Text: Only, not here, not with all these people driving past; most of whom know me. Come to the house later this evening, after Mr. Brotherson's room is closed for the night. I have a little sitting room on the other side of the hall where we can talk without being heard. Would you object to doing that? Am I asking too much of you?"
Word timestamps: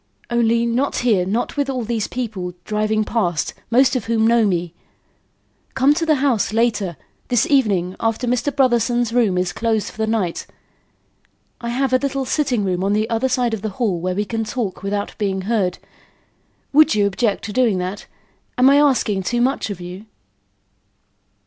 Only, 0.31 0.65
not 0.65 0.95
here, 1.05 1.27
not 1.27 1.55
with 1.55 1.69
all 1.69 1.83
these 1.83 2.07
people 2.07 2.55
driving 2.65 3.03
past; 3.03 3.53
most 3.69 3.95
of 3.95 4.05
whom 4.05 4.25
know 4.25 4.47
me. 4.47 4.73
Come 5.75 5.93
to 5.93 6.07
the 6.07 6.15
house 6.15 6.51
later 6.51 6.97
this 7.27 7.45
evening, 7.51 7.95
after 7.99 8.25
Mr. 8.25 8.51
Brotherson's 8.51 9.13
room 9.13 9.37
is 9.37 9.53
closed 9.53 9.91
for 9.91 9.97
the 9.99 10.07
night. 10.07 10.47
I 11.61 11.69
have 11.69 11.93
a 11.93 11.99
little 11.99 12.25
sitting 12.25 12.63
room 12.63 12.83
on 12.83 12.93
the 12.93 13.07
other 13.11 13.29
side 13.29 13.53
of 13.53 13.61
the 13.61 13.69
hall 13.77 13.99
where 13.99 14.15
we 14.15 14.25
can 14.25 14.43
talk 14.43 14.81
without 14.81 15.15
being 15.19 15.41
heard. 15.41 15.77
Would 16.73 16.95
you 16.95 17.05
object 17.05 17.43
to 17.45 17.53
doing 17.53 17.77
that? 17.77 18.07
Am 18.57 18.71
I 18.71 18.77
asking 18.77 19.21
too 19.21 19.39
much 19.39 19.69
of 19.69 19.79
you?" 19.79 20.07